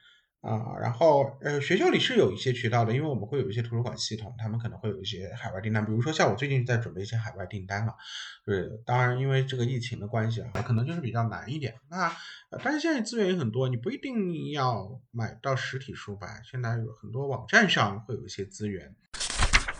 [0.47, 0.77] 啊。
[0.81, 5.85] 然后，呃，学校里是有一些渠道的，因为我们会有一些图书馆系统，他们可能会有一些海外订单。
[5.85, 7.95] 比如说，像我最近在准备一些海外订单了。
[8.45, 11.75] 对，当然，因为这个疫情的关系啊，可能就是比较难一点。
[11.91, 12.11] 那，
[12.63, 16.41] 但是现在资源也很多，你不一定要买到实体书吧？
[16.49, 18.95] 现在有很多网站上会有一些资源。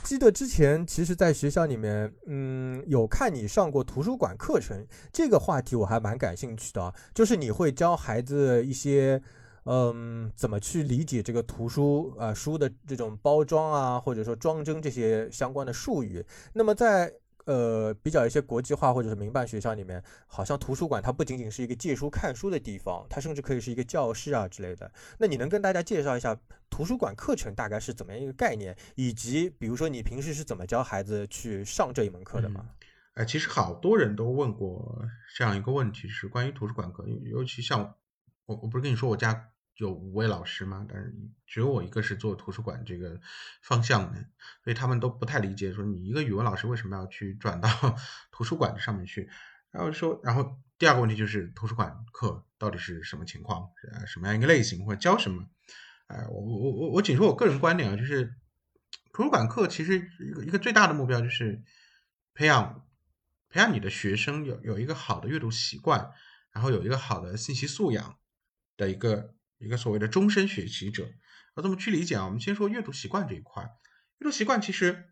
[0.03, 6.95] 记得之前其实，在学校里面，嗯，有看你上过图书馆课程，这个话题我还蛮感兴趣的。
[7.13, 9.21] 就是你会教孩子一些，
[9.67, 16.25] 嗯，怎么去理解这个图书啊书的这种包装啊，或者说装帧这些相关的术语。
[16.53, 17.13] 那么在
[17.47, 24.91] 呃，比较一些国际化或者是民办学校里面，好像图书馆它不仅仅是一个借书看书的地方，它甚至可以是一个教室啊之类的。
[25.19, 26.37] 那你能跟大家介绍一下
[26.69, 32.71] 图书馆课程大概是怎么样一个概念，以及比如说你平时是怎么教孩子去上这一门课的吗？
[33.15, 37.95] 哎，其实好多人都问过这样一个问题，是关于图书馆课，尤其像
[38.47, 39.51] 我，我不是跟你说我家。
[39.77, 41.15] 有五位老师嘛，但是
[41.47, 43.21] 只有我一个是做图书馆这个
[43.61, 44.19] 方向的，
[44.65, 47.69] 所以他们都不太理解，说你一个语文老师为什么要去转到
[48.33, 49.29] 图书馆上面去？
[49.71, 53.71] 然后说，然后第二个问题就是图书馆课到底是什么情况？
[53.93, 55.47] 呃，什么样一个类型或者教什么？
[56.07, 58.35] 哎，我我我我仅说我个人观点啊，就是
[59.13, 61.63] 图书馆课其实一个一个最大的目标就是
[62.33, 62.87] 培养
[63.51, 66.13] 培养你的学生有有一个好的阅读习惯，
[66.51, 68.17] 然后有一个好的信息素养
[68.79, 69.35] 的一个。
[69.59, 71.09] 一个所谓的终身学习者，
[71.57, 72.27] 要怎么去理解啊？
[72.27, 73.63] 我们先说阅读习惯这一块。
[74.19, 75.11] 阅读习惯其实，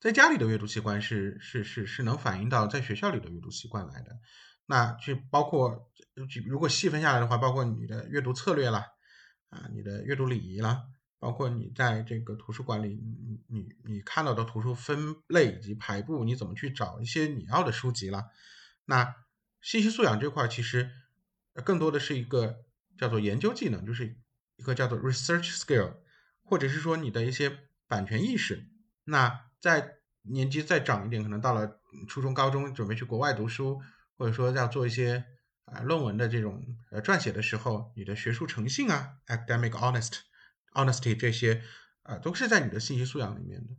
[0.00, 4.18] 在家里的阅读习惯是是是是能反映到在学校里的阅读习惯来的。
[4.66, 5.90] 那就包括，
[6.46, 8.84] 如果细分下来的话，包括你的阅读策略啦，
[9.48, 10.82] 啊，你的阅读礼仪啦，
[11.18, 18.26] 包括你在这个图书馆里，你你你看到的图书分类以及排布，你怎么去找一些你要的书籍啦？
[18.84, 19.14] 那
[19.62, 20.90] 信息素养这块其实
[21.64, 22.64] 更多的是一个。
[22.98, 24.16] 叫做研究技能，就是
[24.56, 25.94] 一个叫做 research skill，
[26.42, 28.68] 或者是说你的一些版权意识。
[29.04, 33.80] 那在年纪再长一点，可能到了初中、高中，准备去国外读书，
[34.16, 35.24] 或者说要做一些
[35.64, 40.18] 啊论文的这种呃撰写的时候，你的学术诚信啊，academic honest
[40.74, 41.62] honesty 这些
[42.02, 43.70] 啊都是在你的信息素养里面的。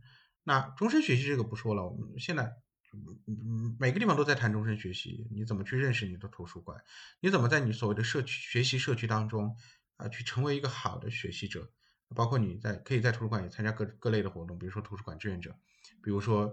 [0.44, 2.56] 那终身学习这个不说了，我们现在。
[2.92, 6.82] 嗯，每个地方都在谈终身学习，你怎么去认识你的图书馆？
[7.20, 9.56] 你怎么在你所谓的社区学习社区当中
[9.96, 11.70] 啊，去成为一个好的学习者？
[12.16, 15.54] 包括你在可以在图书馆也参加各各类的活动，比如说图书馆志愿者，
[16.02, 16.52] 比如说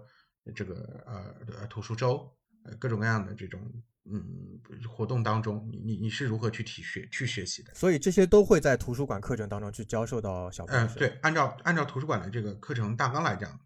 [0.54, 2.32] 这个呃图书周，
[2.64, 3.60] 呃各种各样的这种
[4.06, 7.74] 嗯活动当中，你你你是如何去体学去学习的？
[7.74, 10.86] 所以这些都会在图书馆课程当中去教授到小朋友。
[10.86, 13.60] 嗯，对，按照按照图书馆的这个课程大纲来讲。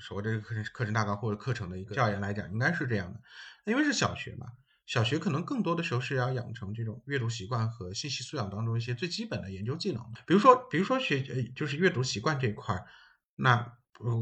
[0.00, 3.20] 所谓的课程课程大纲或者课程的一个教研来讲，应该是这样的。
[3.64, 4.46] 因为是小学嘛，
[4.86, 10.02] 小学可能更多的时候是要养成这种阅读习惯和信息素养当中一些最基本的研究技能。
[10.26, 12.86] 比如说，比如说学呃就是阅读习惯这一块儿，
[13.36, 13.76] 那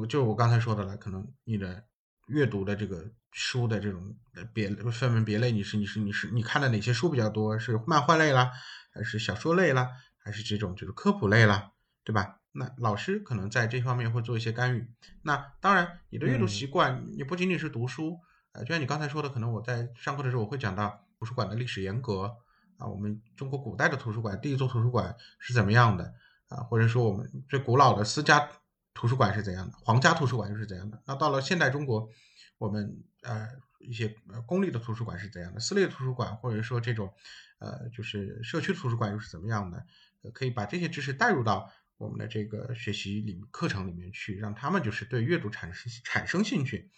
[0.08, 1.84] 就我刚才说的了，可能你的
[2.26, 4.16] 阅读的这个书的这种
[4.52, 7.58] 别分门别类，你是你是你是你看的哪些书比较多？
[7.58, 8.50] 是漫画类啦，
[8.92, 9.88] 还是小说类啦，
[10.18, 11.70] 还是这种就是科普类啦，
[12.04, 12.40] 对吧？
[12.58, 14.90] 那老师可能在这方面会做一些干预。
[15.22, 18.18] 那当然，你的阅读习惯，你不仅仅是读书，
[18.50, 22.36] 呃，就像你刚才说的，可能我在上课的时候我会讲到图书馆的历史沿革
[22.76, 26.12] 啊，我们中国古代的图书馆第一座图书馆是怎么样的
[26.48, 28.48] 啊，或者说我们最古老的私家
[28.92, 31.00] 图书馆是怎样的，皇家图书馆又是怎样的？
[31.06, 32.08] 那到了现代中国，
[32.58, 34.12] 我们呃一些
[34.46, 35.60] 公立的图书馆是怎样的？
[35.60, 37.14] 私立的图书馆或者说这种
[37.60, 39.86] 呃就是社区图书馆又是怎么样的？
[40.34, 41.70] 可以把这些知识带入到。
[41.98, 46.90] 我们的这个学习里课程里面去，让他们就是对阅读产生产生兴趣。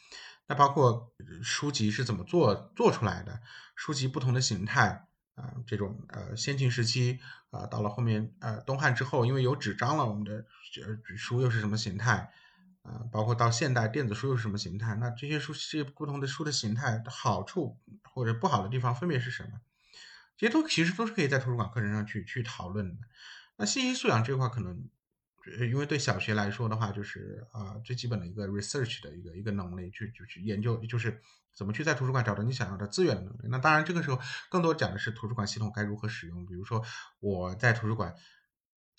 [0.46, 3.40] 那包括书籍是怎么做做出来的，
[3.74, 7.18] 书籍不同的形态啊，这种呃先秦时期
[7.50, 10.44] 啊，到了后面呃东汉之后，因为有纸张了，我们的
[10.84, 12.32] 呃书又是什么形态
[12.82, 13.06] 啊？
[13.10, 14.96] 包括到现代电子书又是什么形态？
[14.96, 19.60] 那这些书这些不同的书的形态好处或者不好的地方分别是什么？
[20.36, 23.06] 这些都其实都是可以在图书馆课程上去去讨论的。
[23.60, 24.88] 那信息素养这块可能，
[25.68, 31.20] 因为对小学来说的话，就是啊最基本的一个 research 的一个一个能力，去就去研究，就是
[31.54, 33.48] 怎么去在图书馆找到你想要的资源的能力。
[33.50, 34.18] 那当然这个时候
[34.48, 36.46] 更多讲的是图书馆系统该如何使用。
[36.46, 36.82] 比如说
[37.20, 38.14] 我在图书馆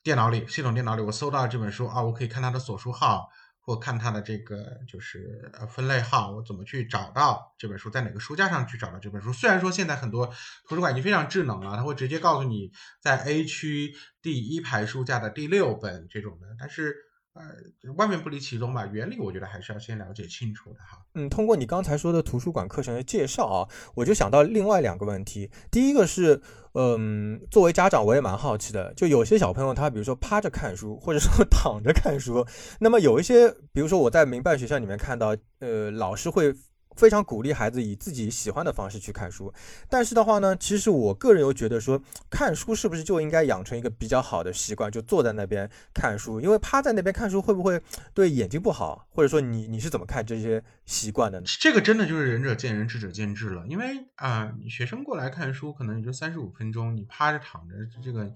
[0.04, 3.32] 电脑里，系统电脑里我搜到这本书啊，我可以看它的所书号。
[3.64, 9.32] 或看它的这个就是呃分类号，我怎么去找到这本书，在哪个书架上去找到这本书？
[9.32, 10.26] 虽然说现在很多
[10.68, 16.96] 图书馆已经非常智能了，它会直接告诉你在 A 区第一排书架的第六本这种的，但是
[17.34, 21.00] 呃外面不离其中吧，原理我觉得还是要先了解清楚的哈。
[21.14, 26.42] 嗯，通过你刚才说的图书馆课程的介绍啊，我就想到另外两个问题，第一个是。
[26.74, 28.94] 嗯，作为家长，我也蛮好奇的。
[28.94, 32.48] 就有些小朋友，他比如说趴着看书，或者说 躺着看书。
[32.80, 36.56] 那么有一些，比如说我在民办学校里面看到，呃，老师会。
[37.02, 39.52] 非常鼓励孩子以自己喜欢的方式去看书，
[39.90, 46.40] 但是的话呢，其实我个人又觉得说，看书是不是就应该养成一个比较好的习惯，就坐在那边看书？
[46.40, 47.82] 因为趴在那边看书会不会
[48.14, 49.08] 对眼睛不好？
[49.10, 51.46] 或者说你你是怎么看这些习惯的呢？
[51.60, 53.66] 这个真的就是仁者见仁，智者见智了。
[53.66, 58.32] 因为啊，你学生过来看书可能也就三十五分钟，你趴着躺着这个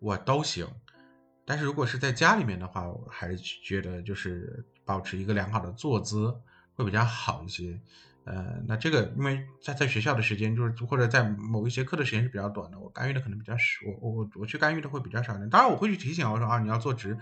[0.00, 0.68] 我都行。
[1.46, 6.34] 但是如果是在家里面的话，我还是觉得就是保持一个良好的坐姿。
[6.76, 7.80] 会比较好一些，
[8.24, 13.64] 呃，那这个因为在在学校的时间就是或者在某一节课的时间是比较短的，我干预的可能比较少，
[14.00, 15.48] 我我我去干预的会比较少一点。
[15.48, 17.16] 当然我会去提醒我说啊，你要坐直，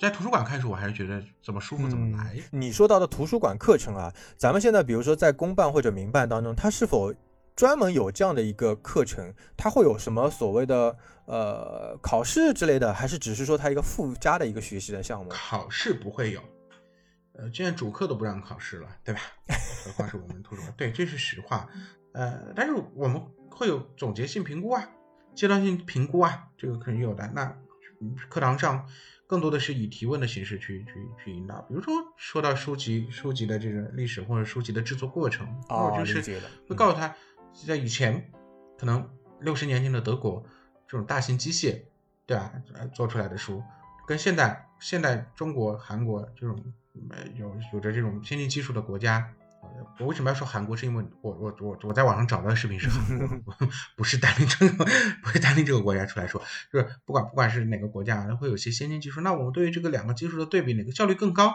[0.00, 2.36] 在图书馆看书，我还是觉得怎么舒服怎么来。
[2.50, 7.14] 你说到的图书馆课程啊，咱们现在比如说在公办或者民办当中，它是否
[7.54, 9.32] 专门有这样的一个课程？
[9.56, 15.30] 它会有什么所谓的呃考试之类的，还是只是说它一个附加的一个学习的项目？
[15.30, 16.40] 考试不会有。
[17.38, 19.20] 呃，现在主课都不让考试了，对吧？
[19.84, 20.72] 何况是我们图书馆？
[20.74, 21.68] 对，这是实话。
[22.12, 24.88] 呃，但是我们会有总结性评估啊，
[25.34, 27.30] 阶段性评估啊，这个肯定有的。
[27.34, 27.54] 那
[28.30, 28.88] 课堂上
[29.26, 37.14] 更多的是以提问的形式去去去引导，比如说说到书籍书籍的这个历史或者书籍的制作过程，哦，就是会告诉他，
[37.66, 38.32] 在以前
[38.78, 39.06] 可能
[39.40, 40.42] 六十年前的德国
[40.88, 41.82] 这种大型机械，
[42.24, 42.50] 对吧？
[42.94, 43.62] 做出来的书，
[44.06, 46.58] 跟现代现代中国、韩国这种。
[47.34, 49.32] 有有着这种先进技术的国家，
[49.98, 50.76] 我为什么要说韩国？
[50.76, 53.54] 是因为我我我我在网上找到的视频是韩国
[53.96, 54.84] 不是单拎这个，
[55.22, 59.20] 不是单拎这个国家出来说，就是不管不管是哪个国家，会有些先进技术。
[59.20, 61.52] 那我们对于这个两个技术的对比，哪个效率更高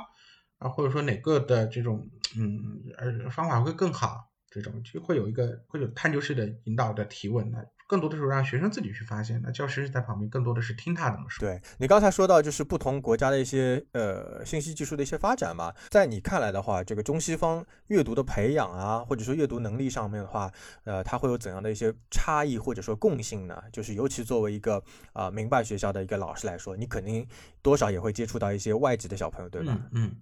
[0.57, 0.69] 啊？
[0.69, 4.29] 或者说哪个的这种嗯呃方法会更好？
[4.49, 7.59] 这种就会有一个会有探究式的引导的提问那
[7.91, 11.45] 更多的时候让学生自己去发现，那教师在旁边更多的是听他怎么说。
[11.45, 20.49] 对你刚才说到就是不同国家的一些呃信息技术的一些发展嘛，在你看来的话，这个中西方阅读的培养啊，或者说阅读能力上面的话，
[20.85, 23.61] 呃，它会有怎样的一些差异或者说共性呢？
[23.73, 27.27] 就是尤其作为一个啊民办学校的一个老师来说，你肯定
[27.61, 29.77] 多少也会接触到一些外籍的小朋友，对吧？
[29.91, 30.15] 嗯。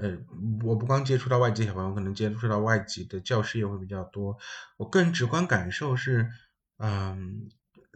[0.00, 0.16] 呃，
[0.62, 4.36] 我不光接触到外籍小朋友，可能接触到外籍的教师也会比较多。
[4.76, 6.30] 我个人直观感受是，
[6.78, 7.48] 嗯，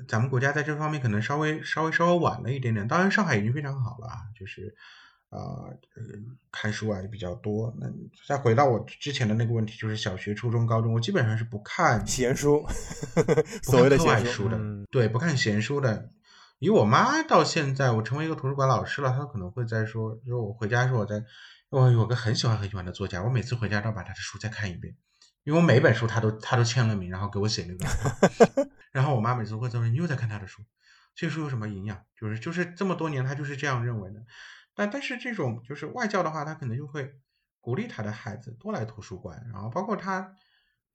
[0.07, 2.87] 咱们国家在这方面可能稍微稍微稍微晚了一点点。
[2.87, 4.75] 当然，上海已经非常好了啊，就是
[5.31, 5.39] 啊，
[6.51, 7.75] 看书啊也比较多。
[7.79, 7.87] 那
[8.27, 12.67] 再回到我之前的那个问题，就是小学、初中、高中，我基本上是不看闲书，
[13.63, 14.59] 所谓的闲书的，
[14.91, 16.11] 对，不看闲书的。
[16.59, 21.25] 以我妈到现在，我成为一个图书馆老师了，她可能会在说，就是我回家时候我在。
[21.71, 24.95] 我有个很喜欢很喜欢的作家，我每次回家都要把他的书再看一遍，
[25.45, 28.69] 因为我每本书他都他都签了名，然后给我写那个。
[28.93, 30.63] 然后我妈每次会说你又在看他的书，
[31.15, 32.01] 这书有什么营养？
[32.17, 34.23] 就是就是这么多年他就是这样认为的。
[34.75, 37.15] 但但是这种就是外教的话，他可能就会
[37.61, 40.35] 鼓励他的孩子多来图书馆，然后包括他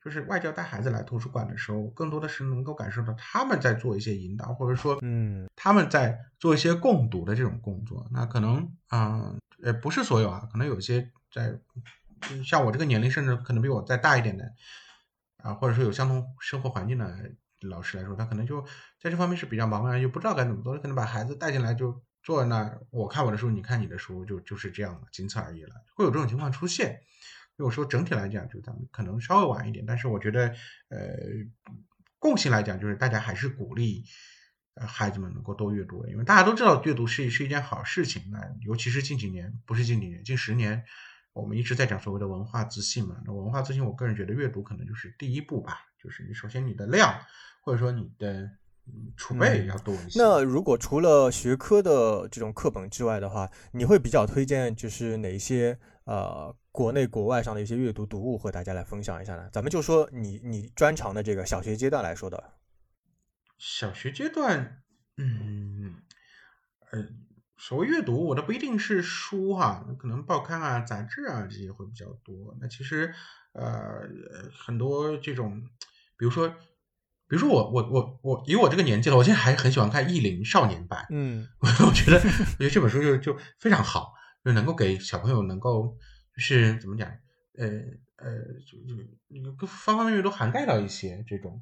[0.03, 8.07] 就是外教带孩子来图书馆的时候，更多的是能够感受到他们在做一些引导，或者说嗯他们在做一些共读的这种工作。
[8.11, 9.35] 那可能啊。
[9.63, 11.59] 呃，不是所有啊，可能有些在
[12.45, 14.53] 像我这个年龄，甚至可能比我再大一点的
[15.37, 18.61] 啊，或者说有相同生活环境的老师来说，他可能就
[18.99, 26.99] 在这方面是比较茫然，又不知道该怎么做，可能把孩子带进来就坐在那儿，我看我的书，你看你的书，就就是这样了，仅此而已了，会有这种情况出现。
[27.55, 30.47] 如果说整体来讲，就咱们可能稍微晚一点，但是我觉得，
[30.89, 31.15] 呃，
[32.19, 34.05] 共性来讲，就是大家还是鼓励。
[34.79, 38.29] 孩子们能够多阅读，因为大家都知道阅读是是一件好事情。
[38.31, 40.83] 那尤其是近几年，不是近几年，近十年，
[41.37, 43.21] 我们一直在讲所谓的文化自信嘛。
[43.25, 45.79] 那文化自信，我个人觉得阅读可能就是第一步吧。
[46.01, 47.13] 就是你首先你的量，
[47.61, 48.49] 或者说你的
[49.15, 50.19] 储备要多一些。
[50.19, 59.49] 那如果除了学科的这种课本之外的话，你会比较推荐就是哪一些呃国内国外上的一些阅读读物和大家来分享一下呢？
[59.51, 62.51] 咱们就说你你专长的这个小学阶段来说的。
[63.57, 64.83] 小学阶段，
[65.17, 65.95] 嗯，
[66.91, 66.99] 呃，
[67.57, 72.55] 所谓阅读，我的不一定是书哈，可能报刊啊、杂志啊这些会比较多。
[72.61, 73.13] 那其实，
[73.53, 74.01] 呃，
[74.55, 75.61] 很多这种，
[76.17, 76.55] 比如说，比
[77.35, 81.01] 如说我我我我，以我这个年纪了，我现在还很喜欢看《意林少年版》。
[81.11, 84.13] 嗯，我觉得， 我觉得这本书就就非常好，
[84.45, 85.97] 就能够给小朋友能够
[86.35, 87.09] 就是怎么讲，
[87.57, 87.67] 呃
[88.17, 88.29] 呃，
[88.65, 91.61] 就就那个各方方面面都涵盖到一些这种。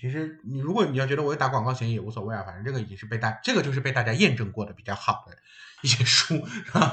[0.00, 5.36] 其实你如果你要觉得我有打广告嫌疑也无所谓啊，反正这个已经是被大这个就是被大家验证过的比较好的
[5.82, 6.40] 一些书，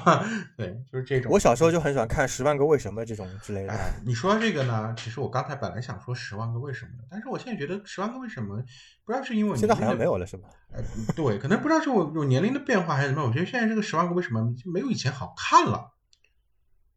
[0.58, 1.32] 对，就是这种。
[1.32, 3.94] 我小时候就很喜欢看《十万个为什么》这种之类的。
[4.04, 4.96] 你说这个呢？
[4.98, 8.58] 其实我刚才本来想说《十万个为什么》的，但是我现在觉得《十万个为什么》
[9.06, 10.50] 不知道是因为现在好像没有了，是吧？
[10.74, 10.82] 呃，
[11.16, 15.92] 对，可能不知道是我有年龄的变化还是怎么，我觉得现在这个《十万个为什么》没有以前好看了。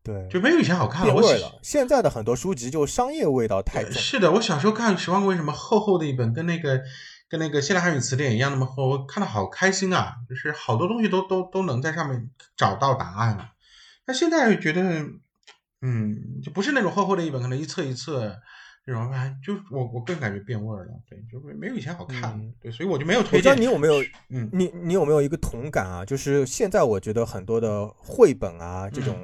[0.04, 1.14] 对，就没有以前好看了。
[1.14, 1.60] 味了。
[1.62, 3.92] 现在的很多书籍就商业味道太重。
[3.92, 6.82] 是的，我小时候看《十万个为什么》，厚厚的一本，跟那个
[7.28, 10.16] 跟那个《现代汉语词典》一样那么厚，我看的好开心啊！
[10.28, 13.52] 就是好多东西都都都能在上面找到答案了。
[14.04, 14.82] 那现在觉得，
[15.82, 18.36] 嗯，就不是那种厚厚的一本，可能一册一册
[18.84, 19.08] 这种，
[19.46, 20.88] 就我我更感觉变味了。
[21.08, 22.52] 对，就没没有以前好看。
[22.60, 23.38] 对，所以我就没有推荐。
[23.38, 26.04] 我知道你有没有，嗯，你你有没有一个同感啊？
[26.04, 29.16] 就是现在我觉得很多的绘本啊，这种。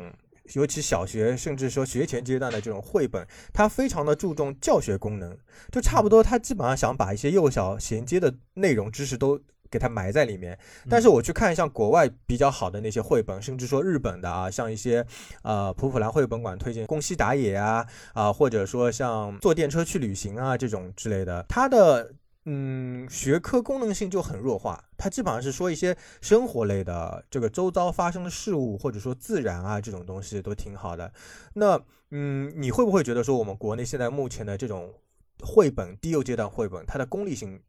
[0.55, 5.37] 尤其小学，甚至说学前阶段的这种绘本，它非常的注重教学功能，
[5.71, 10.59] 就差不多，它基本上想把一些幼小衔接的内容知识都给它埋在里面。
[10.89, 15.05] 但是我去看像国外比较好的那些绘本，甚至说日本的啊，像一些
[15.43, 22.13] 呃普普兰绘本馆推荐宫西达也啊啊，或者说像坐电车去旅行啊这种之类的，它的。
[22.45, 31.13] 嗯，学科功能性就很弱化，它基本上是说一些生活类的，这个周遭发生的事物，或者说自然啊这种东西都挺好的。
[31.55, 31.79] 那
[32.11, 34.95] 嗯，你会不会觉得说我们国内现在目前的这种
[35.43, 37.63] 绘本低幼阶段绘本，它的功利性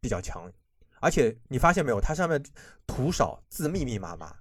[0.00, 0.50] 比较强，
[1.00, 2.42] 而且你发现没有，它上面
[2.86, 4.34] 图少字密密麻麻。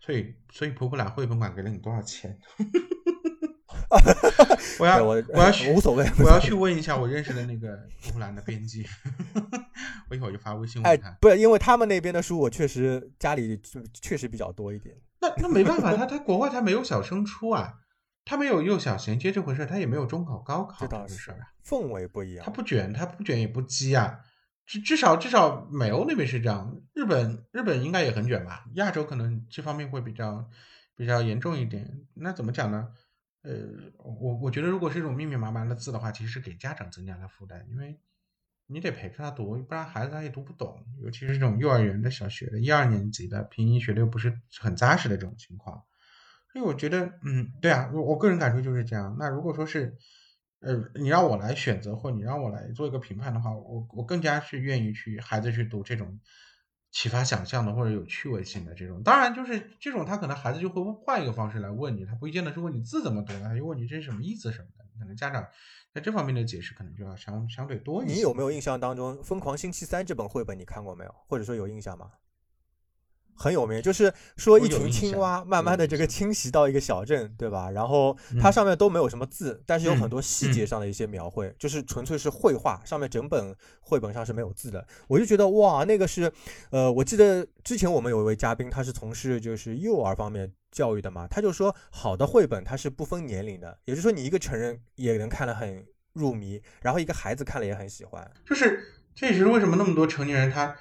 [0.00, 2.38] 所以，所以普普兰绘本馆给了你多少钱？
[4.80, 7.78] 我要我我要 去无所谓，我要去问一下我认识的那个
[8.08, 8.84] 乌克兰的编辑，
[10.10, 11.10] 我一会儿就发微信问他。
[11.20, 13.60] 不是因为他们那边的书，我确实家里
[13.92, 14.94] 确实比较多一点。
[15.20, 17.74] 那那没办法，他他国外他没有小升初啊，
[18.24, 22.44] 他没有幼小衔接这回事，他也没有中考高考这回事啊，氛围不一样。
[22.44, 24.18] 他不卷，他不卷也不激啊，
[24.66, 28.64] 至至少至少美欧那边是这样，日本日本应该也很卷吧？
[28.74, 30.48] 亚洲可能这方面会比较
[30.96, 31.88] 比较严重一点。
[32.14, 32.88] 那怎么讲呢？
[33.44, 33.52] 呃，
[33.98, 38.00] 我我觉得如果是这种密密麻麻的字的话，其实是给家长增加了负担，因为
[38.66, 40.82] 你得陪着他读，不然孩子他也读不懂。
[41.02, 45.84] 尤其是这种幼儿园的、小学的一二年级的，拼音学的又不是很扎实的这种情况，
[46.52, 49.14] 所以我觉得，嗯，对啊，我我个人感受就是这样。
[49.18, 49.94] 那如果说是，
[50.60, 56.18] 呃，你让我来选择，或你让我来做一个评判的话，我我更加是愿意去孩子去读这种。
[56.94, 64.84] 启发想象的或者有趣味性的这种，当然就是这种，他可能孩子就会换一个方式来问你，他不一见的是问你字怎么读，他就问你这是什么意思什么的。
[65.00, 65.44] 可能家长
[65.92, 68.14] 在这方面的解释可能就要相相对多一些。
[68.14, 71.12] 你有没有印象当中《疯狂星期三》这本绘本你看过没有？
[71.26, 72.12] 或者说有印象吗？
[73.36, 77.70] 很有名，就是说一群青蛙慢慢的这个侵袭到一个小镇，对吧？
[77.70, 84.86] 然后它嗯上面都没有什么字，但是有很嗯多细节嗯上的一些描绘，就是纯粹是绘画，上面整本绘本上是没有字的。
[85.08, 86.32] 我就觉得哇，那个是，
[86.70, 98.30] 呃，我记得之前我们有一位嘉宾，他是从事就是幼儿方面教育的嘛，他就说好的绘本它是不分年龄的，也就是说你一个成人也能看得很入迷，然后一个孩子看了也很喜欢。
[98.46, 98.80] 就是
[99.14, 100.76] 这也是为什么那么多成年人他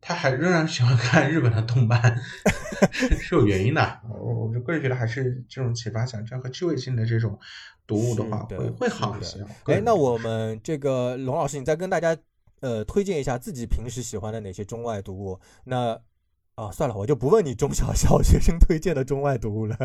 [0.00, 2.20] 他还仍然喜欢看日本的动漫，
[2.92, 4.00] 是是有原因的。
[4.08, 7.38] 我我就个人觉得还是这种启发想象和趣味性的这种
[7.86, 9.44] 读物的话，会会好一些。
[9.64, 12.16] 哎，那我们这个龙老师，你再跟大家
[12.60, 15.40] 呃推荐一下自己平时喜欢的哪些中外读物？
[15.64, 16.00] 那
[16.54, 19.76] 啊，算了，我就不问你中小小学生推荐的中外读物了。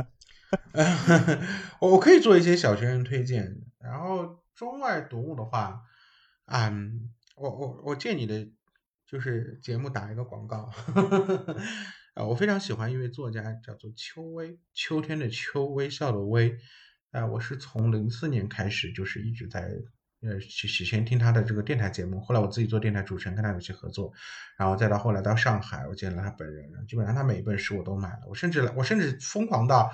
[1.80, 5.82] 我我可以做一些小学生推荐，然后中外读物的话，
[6.46, 8.48] 嗯，我我我借你的
[9.14, 10.72] 就是节目打一个广告，
[12.16, 16.58] 啊，我非常喜欢一位作家叫做秋微，秋天的秋，微笑的微，
[17.12, 19.70] 呃，我是从零四年开始就是一直在。
[20.26, 24.14] 呃，起起先听他的这个电台节目，后来我自己做电台主持人，跟他有些合作，
[24.58, 29.92] 然后再到后来到上海，我见了他本人，基本上他每一本书我都买了，我甚至我甚至疯狂到，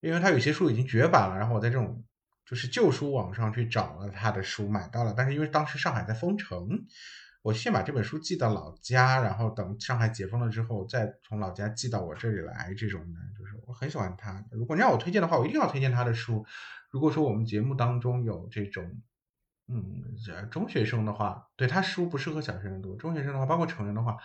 [0.00, 2.04] 因为他有些书已经绝版了，然后我在这种
[2.46, 6.86] 就是旧书网上去找了他的书，买到了，但是因为当时上海在封城，
[7.42, 14.44] 我先把这本书寄到老家，然后等上海解封了之后，再从老家寄到我这里来，这种的，就是我很喜欢他。
[14.50, 16.44] 如果你让我推荐的话，我一定要推荐他的书。
[16.90, 19.00] 如果说我们节目当中有这种。
[19.72, 20.02] 嗯，
[20.50, 22.96] 中学生的话，对他书不适合小学生读。
[22.96, 24.16] 中学生的话，包括成人的话，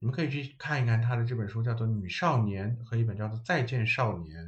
[0.00, 4.44] 你们可以去看一看他的这本书，叫做《女少年》和一本叫做《再见少年》。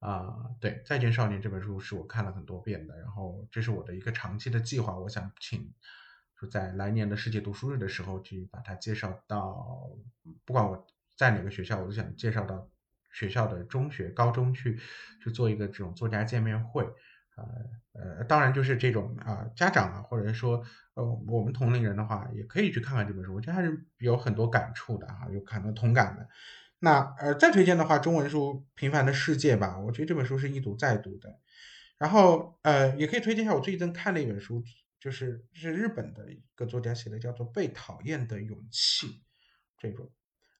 [0.00, 5.72] 啊、对，《再见少年》这本书是我看了很多遍的，然后这是我的一个长期的计划，我想请
[6.38, 9.90] 说在来年的世界读书日的时候去把它介绍到，
[10.44, 10.86] 不管我
[11.16, 12.70] 在哪个学校，我都想介绍到
[13.12, 14.78] 学校的中学、高中去
[15.22, 16.88] 去做一个这种作家见面会。
[17.36, 17.44] 呃
[17.92, 20.60] 呃，当然就是这种啊、家长啊，或者说
[20.94, 26.28] 呃我们同龄人的话，也可以去看看这本书，我觉得还是有很多感触的哈、有很多同感的。
[26.80, 31.38] 那呃，再推荐的话，中文书《平凡的世界》吧，我觉得这本书是一读再读的。
[31.96, 34.62] 然后呃，也可以推荐一下我最近看的一本书，
[35.00, 39.06] 就是是日本的一个作家写的，叫做《被讨厌的勇气》
[39.78, 40.10] 这种，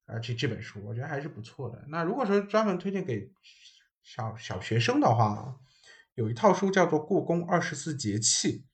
[0.06, 1.84] 呃，这这本书我觉得还是不错的。
[1.88, 3.30] 那如果说专门推荐给
[4.02, 5.56] 小小学生的话，
[6.14, 8.64] 有一套书叫做《故宫二十四节气》，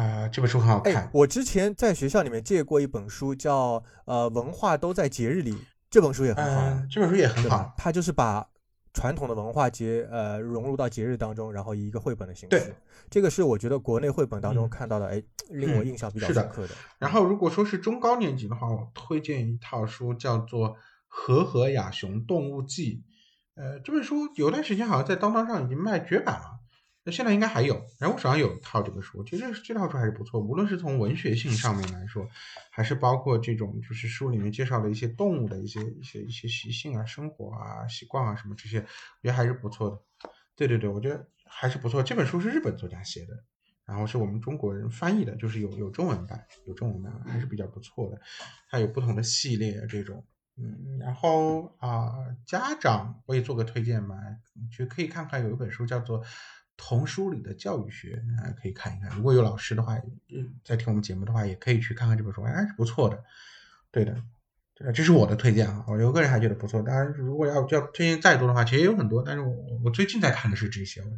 [0.00, 0.94] 啊、这本书很好看。
[0.94, 5.52] 哎，我之前在学校里面借过一本书，叫呃《文化都在节日里》，
[5.88, 6.60] 这本书也很好。
[6.62, 7.74] 嗯，这本书也很好。？
[7.76, 8.50] 它就是把
[8.94, 12.74] 传统的文化节呃融入到节日当中，然后以一个绘本的形对式。
[13.10, 16.74] 这个是我觉得国内绘本当中嗯看到的，哎，令我嗯印象比较深刻的。
[16.98, 20.70] 然后如果说是中高年级的话，我推荐一套书，叫做
[21.06, 23.02] 《和和雅熊动物记》。
[23.60, 26.60] 呃，这本书有段时间好像在当当上已经卖绝版了，
[27.04, 27.74] 那现在应该还有。
[27.98, 32.26] 然后我手上有一套这个书，其实这套书还是不错，无论是从文学性上面来说，
[32.70, 38.84] 还是包括这种就是书里面介绍的一些动物的一些一些一些习性啊、生活啊、习惯啊什么这些，我
[39.22, 40.28] 觉得还是不错的。
[40.56, 42.02] 对对对，我觉得还是不错。
[42.02, 43.34] 这本书是日本作家写的，
[43.84, 48.20] 然后是我们中国人翻译的，就是有有中文版，有中文版还是比较不错的。
[48.70, 50.24] 它有不同的系列这种，
[50.56, 52.12] 嗯，然后啊、
[52.46, 54.14] 家长我也做个推荐吧，
[54.76, 56.22] 就可以看看有一本书叫做
[56.76, 59.10] 《童书里的教育学》，啊，可以看一看。
[59.16, 59.96] 如果有老师的话，
[60.28, 63.22] 嗯在听我们节目的话，也可以去看看这本书，还是不错的。
[63.90, 64.16] 对的，
[64.74, 66.82] 这这是我的推荐啊，我有个人还觉得不错。
[66.82, 69.54] 当然，如果要要推荐再多的话，其实也有很多，但是我
[69.84, 71.10] 我最近在看的是这些，我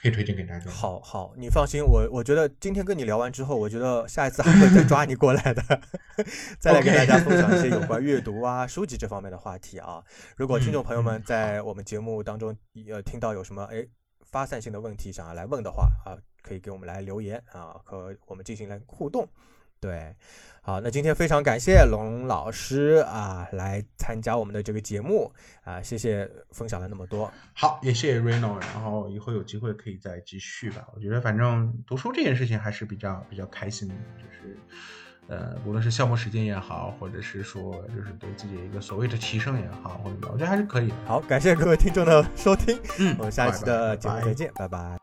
[0.00, 0.70] 可以推荐给大家。
[0.70, 5.62] 好好，你放心，我我觉得今天跟你聊完之后，我觉得下一次还会再抓你过来的，
[6.58, 10.02] 再来给大家分享一些有关阅读啊、书籍这方面的话题啊。
[10.36, 12.56] 如果听众朋友们嗯在我们节目当中
[12.90, 13.86] 呃听到有什么哎
[14.32, 19.28] 发散性的问题想要来问的话啊，可以给我们来留言啊，和我们进行来互动。
[19.78, 20.14] 对，
[20.62, 25.30] 好，那今天非常感谢龙老师啊来参加我们的这个节目
[25.64, 27.30] 啊，谢谢分享了那么多。
[27.52, 30.88] 好，也谢谢 Reno，然后以后有机会可以再继续吧。
[30.94, 34.56] 我觉得反正读书这件事情还是比较比较开心的，就是
[35.28, 40.94] 呃，无论是消磨时间也好，或者是说就是对自己一个所谓的提升也好，或者我觉得还是可以的。
[41.06, 45.02] 好，感谢各位听众的收听，嗯我们下一期的节目拜拜再见，拜拜